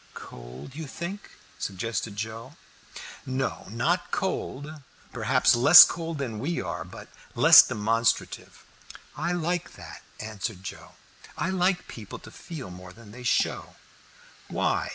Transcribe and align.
"Cold, 0.15 0.73
you 0.73 0.87
think?" 0.87 1.29
suggested 1.59 2.15
Joe. 2.15 2.55
"No, 3.23 3.67
not 3.69 4.09
cold. 4.09 4.81
Perhaps 5.13 5.53
less 5.55 5.85
cold 5.85 6.17
than 6.17 6.39
we 6.39 6.59
are; 6.59 6.83
but 6.83 7.07
less 7.35 7.61
demonstrative." 7.61 8.65
"I 9.15 9.31
like 9.33 9.73
that," 9.73 10.01
answered 10.19 10.63
Joe. 10.63 10.93
"I 11.37 11.51
like 11.51 11.87
people 11.87 12.17
to 12.17 12.31
feel 12.31 12.71
more 12.71 12.93
than 12.93 13.11
they 13.11 13.21
show." 13.21 13.75
"Why?" 14.47 14.89